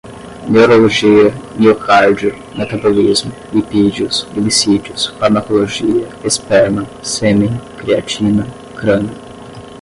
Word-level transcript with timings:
neurologia, 0.49 1.31
miocárdio, 1.59 2.33
metabolismo, 2.57 3.31
lipídios, 3.53 4.27
glicídios, 4.33 5.09
farmacologia, 5.19 6.07
esperma, 6.23 6.87
sêmen, 7.03 7.55
creatina, 7.77 8.47
crânio 8.75 9.13